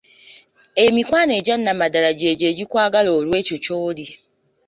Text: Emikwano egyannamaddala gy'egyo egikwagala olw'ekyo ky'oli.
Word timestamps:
Emikwano 0.85 1.31
egyannamaddala 1.39 2.09
gy'egyo 2.19 2.45
egikwagala 2.51 3.09
olw'ekyo 3.19 3.55
ky'oli. 3.63 4.05